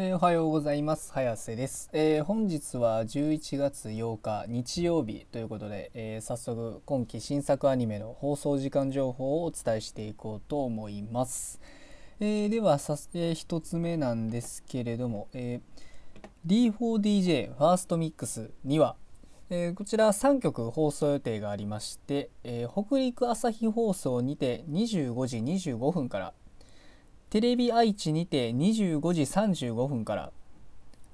[0.00, 1.12] えーおはようございます。
[1.12, 11.60] 早瀬です、えー本日は11月8日日曜日ということで、えー早速今期新作アニメの放送時間情報をお伝えしていこうと思います、
[12.20, 15.60] えではさ、え1つ目なんですけれども、え
[16.46, 18.94] D4DJ ファーストミックスには
[19.50, 26.34] えーこちら3曲放送予定がありまして、えー北陸朝日放送にて25時25分から
[27.30, 30.32] テレビ愛知にて25時35分から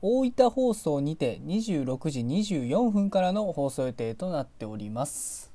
[0.00, 5.52] 大分放送にて26時24分からの放送予定となっております、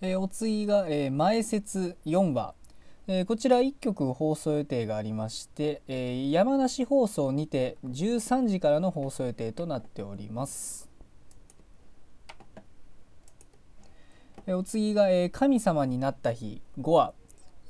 [0.00, 2.54] えーお次が、えー前説4話。
[3.08, 10.88] えーこちら1曲放送予定がありまして、えー山梨放送にて13時からの放送予定となっております。
[14.46, 17.17] えーお次が、えー神様になった日5話。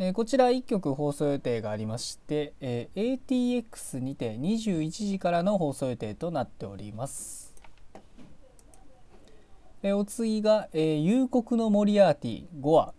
[0.01, 7.53] えーこちら1曲放送予定がありまして、えー ATX にて21時からの放送予定となっております。
[9.83, 12.95] えーお次が、えー夕刻のモリアーティ5話。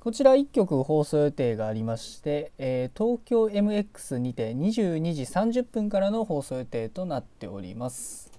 [0.00, 8.32] こちら1曲放送予定がありまして、えー東京 MX にて22時30分からの放送予定となっております。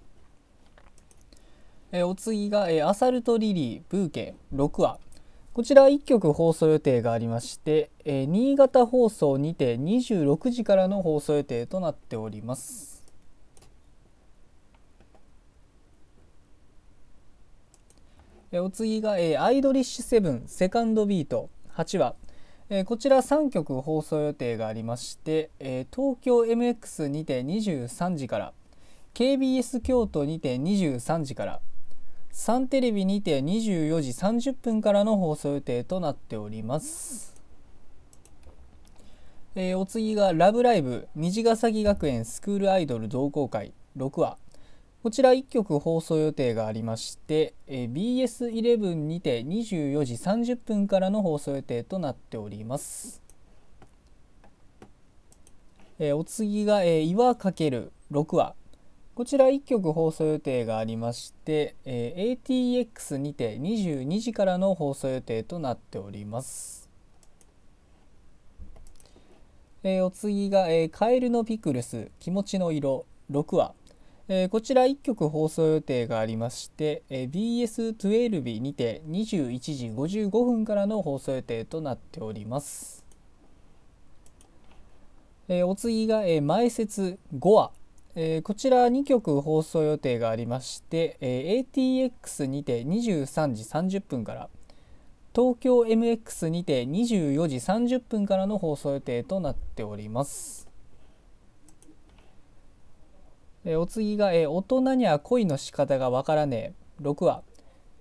[1.91, 4.97] えーお次が、えーアサルトリリーブーケ6話。
[5.51, 13.03] こちら1曲放送予定がありまして、えー新潟放送にて26時からの放送予定となっております。
[18.51, 22.15] えーお次が、えーアイドリッシュセブンセカンドビート8話。
[22.69, 28.53] えーこちら3曲放送予定がありまして、えー東京 MX にて23時から
[29.15, 31.61] KBS 京都にて23時から
[32.31, 37.35] サンテレビにて24時30分からの放送予定となっております。
[39.55, 44.37] えーお次が「ラブライブ虹ヶ崎学園スクールアイドル同好会」6話
[45.01, 53.21] こちら1曲放送予定がありまして、えー BS11 にて24時30分からの放送予定となっております。
[55.97, 58.55] えーお次が、えー岩かける6話
[59.19, 66.89] こちら1曲放送予定がありまして、えー ATX にて22時からの放送予定となっております。
[69.83, 73.73] えーお次が、えーカエルのピクルス気持ちの色6話、
[74.29, 83.03] えーこちら1曲放送予定がありまして、えー BS12 にて21時55分からの放送予定となっております。
[85.49, 87.71] えーお次が、えー前説5話、
[88.15, 93.63] えーこちら2曲放送予定がありまして、えー ATX にて23時
[93.99, 94.49] 30分から
[95.35, 100.67] 東京 MX にて24時30分からの放送予定となっております。
[103.63, 107.43] えーお次が、えー大人には恋の仕方がわからねえ」6話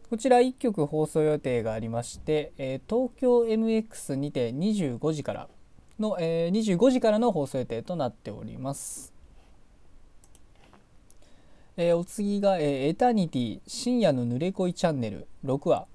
[0.08, 5.48] こちら1曲放送予定がありまして、えー東京 MX にて25時から
[6.00, 9.17] の、えー25時からの放送予定となっております。
[11.80, 15.86] えーお次が、えーエタニティ深夜の濡れ恋チャンネル」6話、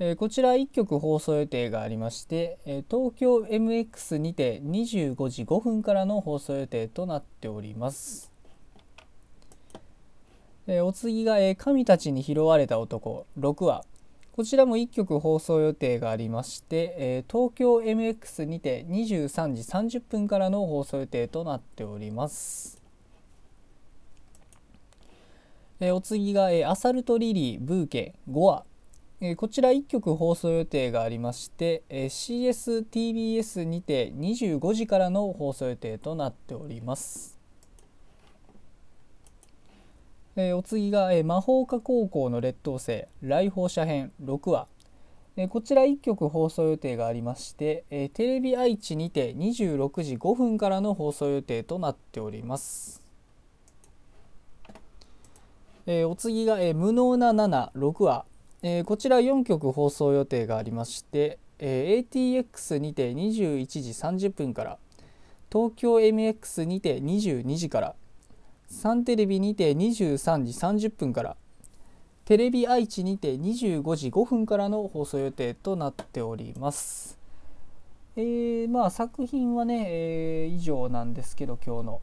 [0.00, 8.32] えーこちら1曲放送予定がありまして、え東京 MX にて25時5分からの放送予定となっております。
[10.66, 13.84] えお次が、え神たちに拾われた男」6話
[14.32, 19.62] こちらも1曲放送予定がありまして、え東京 MX にて23時
[19.98, 22.77] 30分からの放送予定となっております。
[25.80, 28.64] えお次が、えアサルトリリーブーケ5話、
[29.20, 37.38] えこちら1曲放送予定がありまして、え CSTBS にて25時からの放送予定となっております。
[40.34, 44.66] えお次が、え魔法科高校の劣等生来訪者編6話、
[45.48, 47.84] こちら1曲放送予定がありまして、
[48.14, 52.97] テレビ愛知にて26時5分からの放送予定となっております。
[55.90, 58.26] えーお次が、えー無能な76話、
[58.62, 64.78] えーこちら4曲放送予定がありまして、えー ATX にて21時30分から
[65.50, 67.94] 東京 MX にて22時から
[68.66, 71.38] サンテレビにて23時30分から
[72.26, 77.18] テレビ愛知にて25時5分からの放送予定となっております。
[78.14, 82.00] えーまあ作品はね、えー以上なんですけど今日の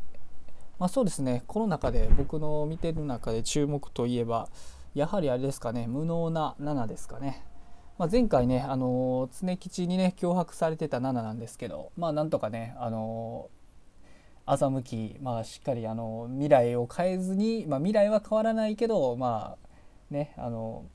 [0.80, 1.44] まあそうですね。
[1.48, 4.50] この中で僕の見てる中で注目といえば
[4.94, 5.88] やはりあれですかね。
[5.88, 7.46] 無能な7ですかね、
[7.98, 13.50] まあ、前回ねあの常吉にね脅迫されてた7なんですけどまあなんとかねあの
[14.46, 20.86] 欺き、まあ、しっかりあの未来を変えずに、まあ、未来は変わらないけどまあねあの、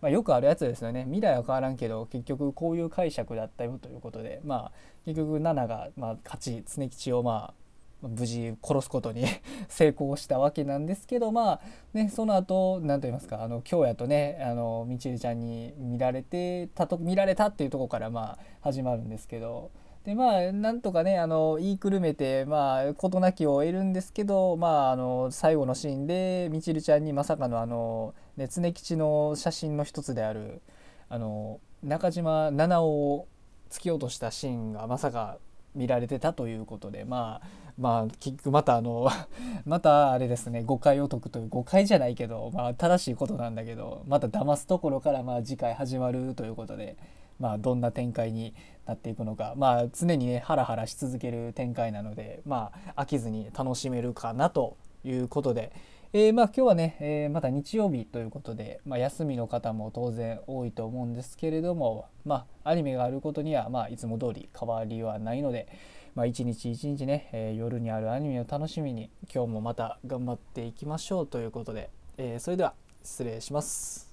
[0.00, 1.04] まあ、よくあるやつですよね。
[1.04, 4.72] 未来は変わらんけど結局こういう解釈だったよということでまあ
[5.04, 7.67] 結局ナナがまあ勝ち常吉をまあ
[8.02, 9.24] 無事殺すことに
[9.68, 11.60] 成功したわけなんですけどまあ
[11.92, 19.70] ねその後何と言いますかあの京也とねあのみちるちゃんに見られてたと見られたっていうとこからまあ始まるんですけど。
[20.04, 30.62] でまあなんとかねあの言いくるめてまあ事なきを得るんですけどまああの最後のシーンでみちるちゃんにまさかのあの、ね、常吉の写真の一つである
[31.10, 33.28] あの中島七尾を
[33.70, 35.38] 突き落としたシーンがまさか
[35.78, 37.48] 見られてたということでまあ
[37.78, 39.08] まあ結局またあの
[39.64, 46.96] またあれですね誤解を解くという誤解じゃないけどまあ正しいことなんだけどまた騙すところからまあ次回始まるということで
[47.38, 48.52] まあどんな展開に
[48.84, 55.72] なっていくのかまあ常にねハラハラし続ける展開なのでまあ飽きずに楽しめるかなということで。
[56.14, 65.68] えー、まあ今日はね、えー、また日曜日ということで、まあ、休みの方も当然多いと思うんですけれども、まあ、アニメがあることには、まあ、いつも通り変わりはないので、
[66.14, 72.72] まあ、一日一日ね、えー、夜にあるアニメを楽しみに今日もまた頑張っていきましょうということで、えそれでは
[73.04, 74.07] 失礼します。